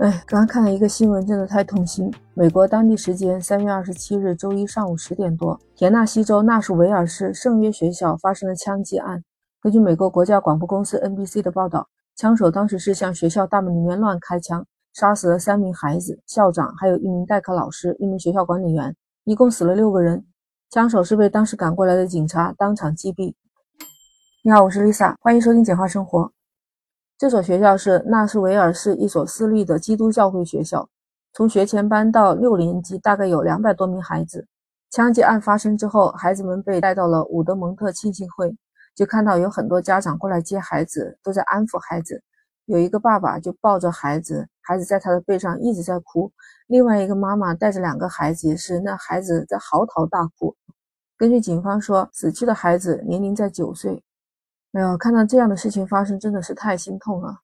[0.00, 2.10] 哎，刚刚看了一个新闻，真的太痛心。
[2.32, 9.22] 美国当地时间三月二十七日周一上午十点多，田纳西州纳什维尔市圣约学校发生了枪击案。
[9.60, 11.86] 根据美国国家广播公司 NBC 的报道，
[12.16, 14.64] 枪手当时是向学校大门里面乱开枪，
[14.94, 20.24] 杀死了三名孩子、校长，还有一名代课老师、一名学校管理员，一共死了六个人。
[20.70, 23.34] 枪手是被当时赶过来的警察当场击毙。
[24.42, 26.32] 你好，我是 Lisa，欢迎收听简化生活。
[27.20, 30.88] 这所学校是纳什维尔市一所私立的基督教会学校，
[31.34, 34.46] 从学前班到六年级，大概有两百多名孩子。
[34.88, 38.56] 枪击案发生之后，孩子们被带到了伍德蒙特庆信会，
[38.96, 42.22] 就看到有很多家长过来接孩子，都在安抚孩子。
[42.64, 46.30] 有一个爸爸就抱着孩子，孩子在他的背上一直在哭；
[46.68, 50.56] 另外一个妈妈带着两个孩子，也是那孩子在嚎啕大哭。
[51.18, 54.02] 根据警方说，死去的孩子年龄在九岁。
[54.72, 57.40] 哎呦，看到这样的事情发生，真的是太心痛了。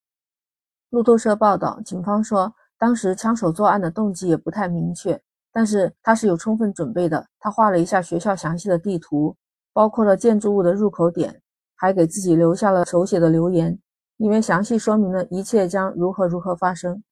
[0.91, 5.21] 路透社报道，警方说，当时枪手作案的动机也不太明确，
[5.53, 7.27] 但是他是有充分准备的。
[7.41, 9.37] 他画了一下学校详细的地图，
[9.73, 11.43] 包括了建筑物的入口点，
[11.75, 13.77] 还给自己留下了手写的留言，
[14.19, 17.03] 里面详细说明了一切将如何如何发生。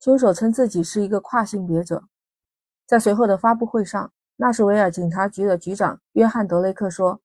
[0.00, 2.02] 凶手称自己是一个跨性别者。
[2.88, 7.20] 在随后的发布会上，纳什维尔警察局的局长约翰德雷克说。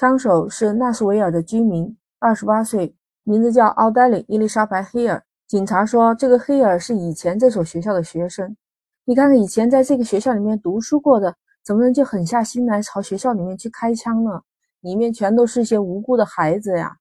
[0.00, 5.22] 枪手是纳什维尔的居民，二十八岁，名字叫奥黛丽·伊丽莎白·黑尔。
[5.46, 8.56] 警察说，这个黑尔是以前这所学校的学生。
[9.04, 14.40] 你看看，以前在这个学校里面读书过的，怎么能就狠下心来朝学校里面去开枪呢？
[14.80, 16.96] 里面全都是一些无辜的孩子呀。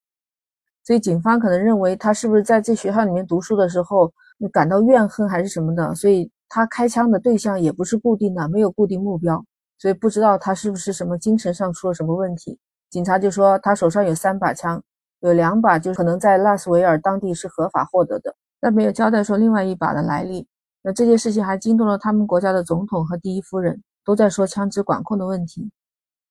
[0.83, 4.11] 所以警方可能认为他是不是在这学校里面读书的时候
[4.51, 9.41] 感到怨恨还是什么的，所以他开枪的对象也不是固定的，没有固定目标，
[9.77, 12.59] 所以不知道他是不是什么精神上出了什么问题。
[12.89, 14.81] 警察就说他手上有三把枪，
[15.19, 20.47] 有两把就可能在拉斯维尔当地是合法获得的，但没有交代说另外一把的来历。
[20.81, 25.69] 那这件事情还惊动了他们国家的总统和第一夫人，都在说枪支管控的问题。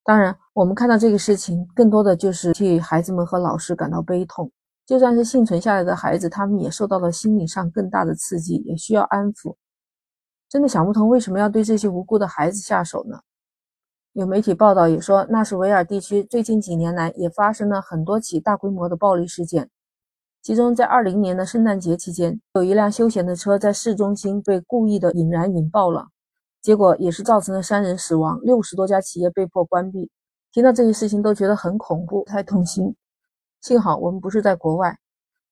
[0.03, 4.51] 当然，我们看到这个事情，更多的就是替孩子们和老师感到悲痛。
[4.87, 9.55] 就算是幸存下来的孩子，他们也受到了心理上更大的刺激，也需要安抚。
[10.49, 13.19] 真的想不通为什么要对这些无辜的孩子下手呢？
[14.13, 19.69] 有媒体报道也说，纳什维尔地区最近几年来也发生了很多起大规模的暴力事件。
[20.41, 26.07] 其中，在二零年的圣诞节期间，有一辆休闲的车在市中心被故意的引燃引爆了，
[26.61, 30.09] 结果也是造成了三人死亡，六十多家企业被迫关闭。
[30.51, 32.95] 听到这些事情都觉得很恐怖，太痛心。
[33.61, 34.97] 幸好我们不是在国外，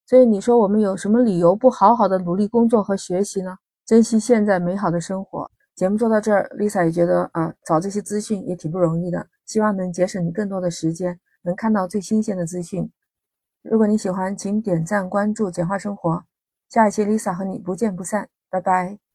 [0.07, 3.57] 所以你说我们有什么理由不好好的努力工作和学习呢？
[3.85, 5.51] 珍惜现在美好的生活。
[5.77, 12.91] 节目做到这儿，Lisa 也觉得啊，找这些资讯也挺不容易的，希望能节省你更多的时间，能看到最新鲜的资讯。
[13.61, 16.23] 如果你喜欢，请点赞关注简化生活，
[16.67, 19.06] 下一期 Lisa 和你不见不散，拜拜。